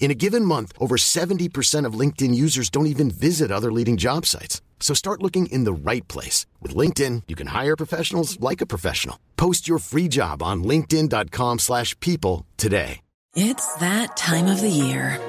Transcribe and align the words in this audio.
In 0.00 0.10
a 0.10 0.14
given 0.14 0.46
month, 0.46 0.72
over 0.78 0.96
70% 0.96 1.84
of 1.84 1.92
LinkedIn 1.92 2.34
users 2.34 2.70
don't 2.70 2.86
even 2.86 3.10
visit 3.10 3.52
other 3.52 3.70
leading 3.70 3.98
job 3.98 4.26
sites. 4.26 4.62
So 4.80 4.94
start 4.94 5.22
looking 5.22 5.46
in 5.52 5.64
the 5.64 5.72
right 5.72 6.08
place. 6.08 6.46
With 6.60 6.74
LinkedIn, 6.74 7.24
you 7.28 7.36
can 7.36 7.48
hire 7.48 7.76
professionals 7.76 8.40
like 8.40 8.62
a 8.62 8.66
professional. 8.66 9.20
Post 9.36 9.68
your 9.68 9.78
free 9.78 10.08
job 10.08 10.42
on 10.42 10.64
linkedin.com 10.64 11.58
slash 11.58 11.94
people 12.00 12.46
today. 12.56 13.00
It's 13.36 13.74
that 13.76 14.16
time 14.16 14.46
of 14.46 14.60
the 14.60 14.68
year. 14.68 15.20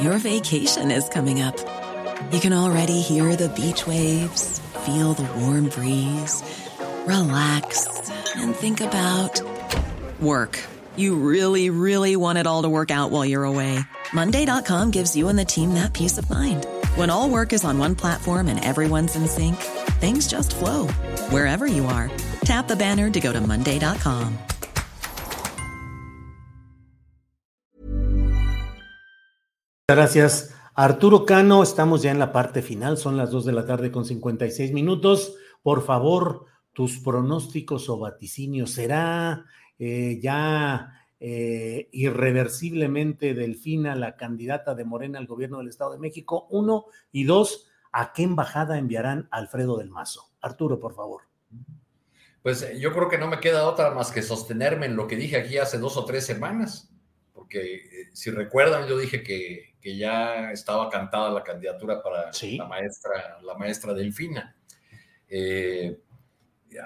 Your 0.00 0.16
vacation 0.16 0.90
is 0.90 1.08
coming 1.10 1.42
up. 1.42 1.58
You 2.32 2.40
can 2.40 2.52
already 2.54 3.00
hear 3.00 3.36
the 3.36 3.48
beach 3.50 3.86
waves, 3.86 4.60
feel 4.86 5.12
the 5.12 5.30
warm 5.40 5.68
breeze, 5.68 6.42
relax, 7.04 7.86
and 8.36 8.54
think 8.54 8.80
about 8.80 9.42
work. 10.20 10.58
You 10.96 11.16
really, 11.16 11.68
really 11.68 12.16
want 12.16 12.38
it 12.38 12.46
all 12.46 12.62
to 12.62 12.68
work 12.68 12.90
out 12.90 13.10
while 13.10 13.26
you're 13.26 13.44
away. 13.44 13.80
Monday.com 14.12 14.90
gives 14.90 15.14
you 15.14 15.28
and 15.28 15.38
the 15.38 15.44
team 15.44 15.74
that 15.74 15.92
peace 15.92 16.18
of 16.18 16.28
mind. 16.30 16.66
When 16.96 17.10
all 17.10 17.28
work 17.28 17.52
is 17.52 17.64
on 17.64 17.78
one 17.78 17.94
platform 17.94 18.48
and 18.48 18.64
everyone's 18.64 19.14
in 19.16 19.28
sync, 19.28 19.56
things 20.00 20.26
just 20.26 20.56
flow 20.56 20.86
wherever 21.30 21.66
you 21.66 21.84
are. 21.86 22.10
Tap 22.44 22.66
the 22.66 22.76
banner 22.76 23.10
to 23.10 23.20
go 23.20 23.32
to 23.32 23.40
Monday.com. 23.40 24.38
Gracias. 29.88 30.54
Arturo 30.76 31.26
Cano, 31.26 31.62
estamos 31.62 32.02
ya 32.02 32.12
en 32.12 32.20
la 32.20 32.32
parte 32.32 32.62
final, 32.62 32.96
son 32.96 33.16
las 33.16 33.30
2 33.32 33.44
de 33.44 33.52
la 33.52 33.66
tarde 33.66 33.90
con 33.90 34.04
56 34.04 34.72
minutos. 34.72 35.34
Por 35.62 35.84
favor, 35.84 36.46
tus 36.72 37.00
pronósticos 37.00 37.88
o 37.88 37.98
vaticinios, 37.98 38.70
¿será 38.70 39.44
eh, 39.78 40.20
ya 40.22 40.99
eh, 41.20 41.88
irreversiblemente 41.92 43.34
Delfina, 43.34 43.94
la 43.94 44.16
candidata 44.16 44.74
de 44.74 44.84
Morena 44.84 45.18
al 45.18 45.26
gobierno 45.26 45.58
del 45.58 45.68
Estado 45.68 45.92
de 45.92 45.98
México? 45.98 46.46
Uno, 46.50 46.86
y 47.12 47.24
dos, 47.24 47.68
¿a 47.92 48.12
qué 48.12 48.22
embajada 48.22 48.78
enviarán 48.78 49.28
Alfredo 49.30 49.76
del 49.76 49.90
Mazo? 49.90 50.32
Arturo, 50.40 50.80
por 50.80 50.94
favor. 50.94 51.22
Pues 52.42 52.62
eh, 52.62 52.78
yo 52.80 52.92
creo 52.94 53.08
que 53.08 53.18
no 53.18 53.28
me 53.28 53.40
queda 53.40 53.68
otra 53.68 53.90
más 53.90 54.10
que 54.10 54.22
sostenerme 54.22 54.86
en 54.86 54.96
lo 54.96 55.06
que 55.06 55.16
dije 55.16 55.36
aquí 55.36 55.58
hace 55.58 55.78
dos 55.78 55.96
o 55.96 56.04
tres 56.04 56.24
semanas, 56.24 56.90
porque 57.34 57.74
eh, 57.74 58.10
si 58.14 58.30
recuerdan, 58.30 58.88
yo 58.88 58.96
dije 58.96 59.22
que, 59.22 59.74
que, 59.80 59.96
ya 59.96 60.50
estaba 60.50 60.88
cantada 60.88 61.30
la 61.30 61.42
candidatura 61.42 62.02
para 62.02 62.32
¿Sí? 62.32 62.56
la 62.56 62.66
maestra, 62.66 63.38
la 63.42 63.54
maestra 63.54 63.92
Delfina. 63.92 64.56
Eh, 65.28 66.00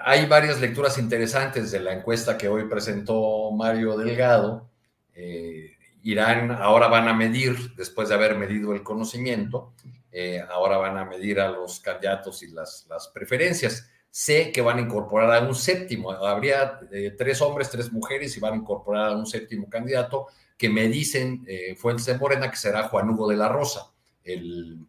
hay 0.03 0.25
varias 0.25 0.59
lecturas 0.59 0.97
interesantes 0.97 1.71
de 1.71 1.79
la 1.79 1.93
encuesta 1.93 2.37
que 2.37 2.47
hoy 2.47 2.67
presentó 2.67 3.51
Mario 3.51 3.97
Delgado. 3.97 4.69
Eh, 5.13 5.71
Irán 6.03 6.51
ahora 6.51 6.87
van 6.87 7.07
a 7.07 7.13
medir, 7.13 7.75
después 7.75 8.09
de 8.09 8.15
haber 8.15 8.37
medido 8.37 8.73
el 8.73 8.83
conocimiento, 8.83 9.73
eh, 10.11 10.41
ahora 10.49 10.77
van 10.77 10.97
a 10.97 11.05
medir 11.05 11.39
a 11.39 11.49
los 11.49 11.79
candidatos 11.79 12.43
y 12.43 12.47
las, 12.47 12.85
las, 12.89 13.07
preferencias. 13.09 13.89
Sé 14.09 14.51
que 14.51 14.61
van 14.61 14.77
a 14.77 14.81
incorporar 14.81 15.31
a 15.35 15.47
un 15.47 15.55
séptimo, 15.55 16.11
habría 16.11 16.79
eh, 16.91 17.13
tres 17.17 17.41
hombres, 17.41 17.69
tres 17.69 17.91
mujeres 17.91 18.35
y 18.37 18.39
van 18.39 18.53
a 18.53 18.57
incorporar 18.57 19.09
a 19.09 19.15
un 19.15 19.25
séptimo 19.25 19.69
candidato 19.69 20.27
que 20.57 20.69
me 20.69 20.87
dicen 20.87 21.45
fuentes 21.75 22.05
de 22.05 22.17
Morena 22.17 22.49
que 22.49 22.55
será 22.55 22.83
Juan 22.83 23.09
Hugo 23.09 23.27
de 23.27 23.35
la 23.35 23.49
Rosa, 23.49 23.91
el, 24.23 24.79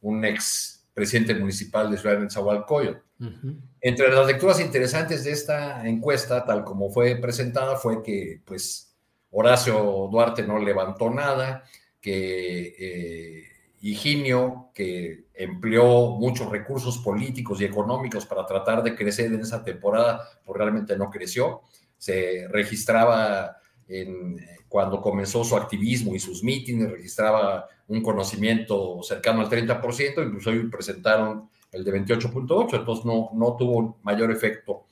un 0.00 0.24
ex 0.24 0.81
presidente 0.94 1.34
municipal 1.34 1.90
de 1.90 1.98
Ciudad 1.98 2.16
de 2.16 2.24
Nezahualcóyotl. 2.24 2.98
Uh 3.20 3.24
-huh. 3.24 3.60
Entre 3.80 4.08
las 4.12 4.26
lecturas 4.26 4.60
interesantes 4.60 5.24
de 5.24 5.32
esta 5.32 5.86
encuesta, 5.88 6.44
tal 6.44 6.64
como 6.64 6.90
fue 6.90 7.16
presentada, 7.16 7.76
fue 7.76 8.02
que 8.02 8.42
pues 8.44 8.94
Horacio 9.30 10.08
Duarte 10.10 10.42
no 10.42 10.58
levantó 10.58 11.10
nada, 11.10 11.64
que 12.00 12.74
eh, 12.78 13.44
Higinio, 13.80 14.70
que 14.74 15.24
empleó 15.34 16.10
muchos 16.10 16.50
recursos 16.50 16.98
políticos 16.98 17.60
y 17.60 17.64
económicos 17.64 18.26
para 18.26 18.46
tratar 18.46 18.82
de 18.82 18.94
crecer 18.94 19.32
en 19.32 19.40
esa 19.40 19.64
temporada, 19.64 20.22
pues 20.44 20.56
realmente 20.56 20.96
no 20.96 21.10
creció. 21.10 21.62
Se 21.96 22.46
registraba 22.48 23.56
en, 23.88 24.38
cuando 24.68 25.00
comenzó 25.00 25.44
su 25.44 25.56
activismo 25.56 26.14
y 26.14 26.18
sus 26.18 26.42
mítines, 26.42 26.90
registraba 26.90 27.68
un 27.88 28.02
conocimiento 28.02 29.02
cercano 29.02 29.40
al 29.40 29.50
30%, 29.50 30.26
incluso 30.26 30.50
hoy 30.50 30.68
presentaron 30.68 31.50
el 31.70 31.84
de 31.84 31.92
28.8, 31.92 32.78
entonces 32.78 33.04
no, 33.04 33.30
no 33.34 33.56
tuvo 33.56 33.98
mayor 34.02 34.30
efecto. 34.30 34.86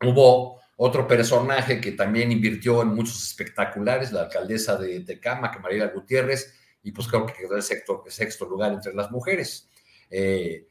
Hubo 0.00 0.60
otro 0.76 1.06
personaje 1.06 1.80
que 1.80 1.92
también 1.92 2.30
invirtió 2.30 2.82
en 2.82 2.88
muchos 2.88 3.22
espectaculares, 3.22 4.12
la 4.12 4.22
alcaldesa 4.22 4.76
de 4.76 5.00
Tecama, 5.00 5.50
María 5.60 5.88
Gutiérrez, 5.88 6.54
y 6.82 6.92
pues 6.92 7.08
creo 7.08 7.26
que 7.26 7.34
quedó 7.34 7.56
en 7.56 7.62
sexto, 7.62 8.04
sexto 8.08 8.46
lugar 8.46 8.72
entre 8.72 8.94
las 8.94 9.10
mujeres. 9.10 9.68
Eh, 10.10 10.66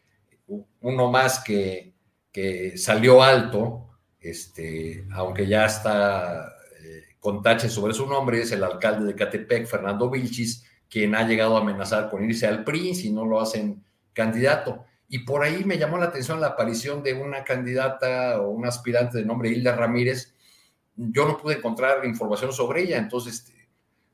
uno 0.80 1.12
más 1.12 1.44
que, 1.44 1.94
que 2.32 2.78
salió 2.78 3.22
alto, 3.22 3.90
este, 4.20 5.06
aunque 5.12 5.46
ya 5.46 5.66
está 5.66 6.48
eh, 6.48 6.57
con 7.20 7.42
tache 7.42 7.70
sobre 7.70 7.94
su 7.94 8.08
nombre, 8.08 8.42
es 8.42 8.52
el 8.52 8.64
alcalde 8.64 9.06
de 9.06 9.16
Catepec, 9.16 9.68
Fernando 9.68 10.10
Vilchis, 10.10 10.66
quien 10.90 11.16
ha 11.16 11.28
llegado 11.28 11.58
a 11.58 11.62
amenazar 11.62 12.10
con 12.10 12.24
irse 12.24 12.48
al 12.48 12.64
PRI 12.64 12.96
si 12.96 13.12
no 13.12 13.26
lo 13.26 13.42
hacen 13.42 13.84
candidato. 14.14 14.86
Y 15.10 15.20
por 15.20 15.44
ahí 15.44 15.64
me 15.64 15.78
llamó 15.78 15.98
la 15.98 16.06
atención 16.06 16.42
la 16.42 16.48
aparición 16.48 17.04
de 17.04 17.14
una 17.14 17.44
candidata 17.44 18.42
o 18.42 18.50
una 18.50 18.70
aspirante 18.70 19.18
de 19.18 19.26
nombre 19.26 19.50
Hilda 19.50 19.76
Ramírez. 19.76 20.34
Yo 20.96 21.28
no 21.28 21.38
pude 21.38 21.56
encontrar 21.56 22.06
información 22.06 22.52
sobre 22.52 22.84
ella, 22.84 22.98
entonces, 22.98 23.52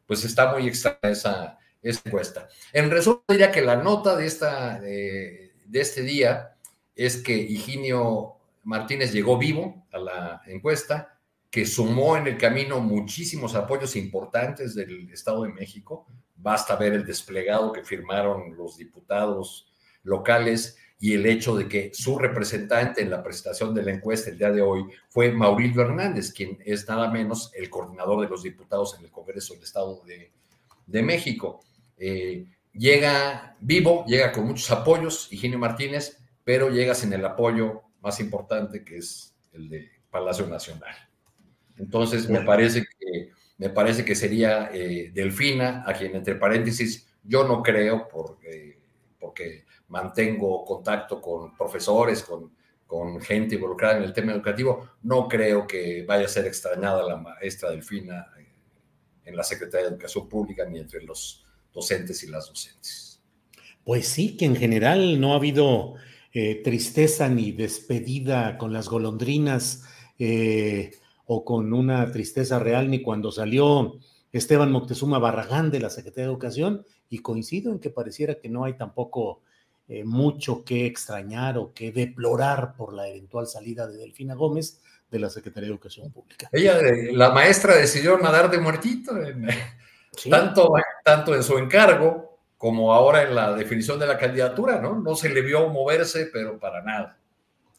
pues 0.06 0.24
está 0.24 0.52
muy 0.52 0.68
extraña 0.68 1.00
esa, 1.02 1.58
encuesta. 1.82 2.48
En 2.72 2.90
resumen, 2.90 3.22
diría 3.28 3.52
que 3.52 3.62
la 3.62 3.76
nota 3.76 4.16
de, 4.16 4.26
esta, 4.26 4.80
de 4.80 5.52
este 5.74 6.02
día 6.02 6.56
es 6.96 7.18
que 7.18 7.36
Higinio 7.36 8.38
Martínez 8.64 9.12
llegó 9.12 9.38
vivo 9.38 9.86
a 9.92 9.98
la 9.98 10.42
encuesta, 10.46 11.13
que 11.54 11.68
sumó 11.68 12.18
en 12.18 12.26
el 12.26 12.36
camino 12.40 12.80
muchísimos 12.80 13.54
apoyos 13.54 13.96
importantes 13.96 14.74
del 14.74 15.08
Estado 15.12 15.44
de 15.44 15.54
México. 15.54 16.08
Basta 16.36 16.76
ver 16.76 16.94
el 16.94 17.06
desplegado 17.06 17.72
que 17.72 17.84
firmaron 17.84 18.58
los 18.58 18.76
diputados 18.76 19.72
locales 20.02 20.80
y 21.00 21.14
el 21.14 21.28
hecho 21.28 21.56
de 21.56 21.68
que 21.68 21.92
su 21.94 22.18
representante 22.18 23.04
en 23.04 23.12
la 23.12 23.22
presentación 23.22 23.72
de 23.76 23.84
la 23.84 23.92
encuesta 23.92 24.32
el 24.32 24.40
día 24.40 24.52
de 24.52 24.64
hoy 24.64 24.86
fue 25.10 25.32
Maurilio 25.32 25.84
Hernández, 25.84 26.34
quien 26.34 26.58
es 26.66 26.88
nada 26.88 27.12
menos 27.12 27.52
el 27.54 27.70
coordinador 27.70 28.22
de 28.22 28.30
los 28.30 28.42
diputados 28.42 28.98
en 28.98 29.06
el 29.06 29.12
Congreso 29.12 29.54
del 29.54 29.62
Estado 29.62 30.02
de, 30.88 31.04
México. 31.04 31.64
Eh, 32.00 32.48
llega 32.74 33.56
vivo, 33.60 34.06
llega 34.08 34.32
con 34.32 34.48
muchos 34.48 34.72
apoyos, 34.72 35.32
Higinio 35.32 35.60
Martínez, 35.60 36.18
pero 36.44 36.72
llega 36.72 36.96
sin 36.96 37.14
el 37.14 37.24
apoyo 37.24 37.84
más 38.02 38.20
importante 38.20 38.84
que 38.84 38.98
es 38.98 39.36
el 39.52 39.70
de 39.70 39.92
Palacio 40.10 40.48
Nacional. 40.48 41.13
Entonces, 41.78 42.30
me 42.30 42.42
parece 42.42 42.84
que, 42.84 43.32
me 43.58 43.70
parece 43.70 44.06
que 44.06 44.16
sería 44.16 44.70
eh, 44.74 45.12
Delfina, 45.14 45.84
a 45.86 45.94
quien 45.94 46.16
entre 46.16 46.36
paréntesis 46.36 47.08
yo 47.24 47.48
no 47.48 47.64
creo, 47.64 48.08
porque, 48.10 48.80
porque 49.20 49.66
mantengo 49.88 50.66
contacto 50.66 51.22
con 51.22 51.56
profesores, 51.56 52.24
con, 52.24 52.52
con 52.86 53.22
gente 53.22 53.56
involucrada 53.56 53.98
en 53.98 54.04
el 54.04 54.14
tema 54.14 54.34
educativo, 54.34 54.90
no 55.04 55.28
creo 55.28 55.66
que 55.66 56.04
vaya 56.06 56.26
a 56.26 56.30
ser 56.30 56.46
extrañada 56.46 57.04
la 57.04 57.18
maestra 57.18 57.72
Delfina 57.72 58.28
en 59.26 59.36
la 59.36 59.44
Secretaría 59.44 59.88
de 59.88 59.94
Educación 59.94 60.28
Pública 60.28 60.66
ni 60.66 60.80
entre 60.80 61.02
los 61.04 61.44
docentes 61.74 62.24
y 62.24 62.28
las 62.28 62.48
docentes. 62.48 63.22
Pues 63.84 64.08
sí, 64.08 64.38
que 64.38 64.46
en 64.46 64.56
general 64.56 65.20
no 65.20 65.34
ha 65.34 65.38
habido 65.38 65.96
eh, 66.32 66.62
tristeza 66.64 67.30
ni 67.30 67.52
despedida 67.52 68.58
con 68.58 68.74
las 68.74 68.88
golondrinas 68.88 69.84
eh, 70.20 70.92
o 71.26 71.46
con 71.46 71.74
una 71.74 72.12
tristeza 72.12 72.60
real 72.60 72.90
ni 72.90 73.02
cuando 73.02 73.32
salió 73.32 74.00
Esteban 74.32 74.72
Moctezuma 74.72 75.20
Barragán 75.20 75.72
de 75.72 75.80
la 75.80 75.90
Secretaría 75.90 76.26
de 76.26 76.32
Educación 76.32 76.86
y 77.10 77.20
coincido 77.20 77.72
en 77.72 77.80
que 77.80 77.90
pareciera 77.90 78.36
que 78.36 78.50
no 78.50 78.66
hay 78.66 78.74
tampoco 78.74 79.42
eh, 79.88 80.04
mucho 80.04 80.64
que 80.64 80.86
extrañar 80.86 81.58
o 81.58 81.74
que 81.74 81.92
deplorar 81.92 82.76
por 82.76 82.94
la 82.94 83.08
eventual 83.08 83.48
salida 83.48 83.88
de 83.88 83.98
Delfina 83.98 84.34
Gómez 84.34 84.82
de 85.12 85.20
la 85.20 85.30
Secretaría 85.30 85.68
de 85.68 85.74
Educación 85.74 86.12
Pública. 86.12 86.50
Ella, 86.52 86.80
la 87.12 87.32
maestra, 87.32 87.76
decidió 87.76 88.18
nadar 88.18 88.50
de 88.50 88.60
muertito, 88.60 89.16
en, 89.22 89.48
sí. 90.18 90.30
tanto, 90.30 90.74
tanto 91.04 91.36
en 91.36 91.44
su 91.44 91.58
encargo 91.58 92.40
como 92.58 92.94
ahora 92.94 93.24
en 93.24 93.36
la 93.36 93.54
definición 93.54 94.00
de 94.00 94.08
la 94.08 94.18
candidatura, 94.18 94.80
¿no? 94.80 94.98
No 94.98 95.16
se 95.16 95.28
le 95.28 95.42
vio 95.42 95.68
moverse, 95.68 96.30
pero 96.32 96.58
para 96.58 96.82
nada. 96.82 97.20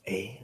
Eh. 0.05 0.44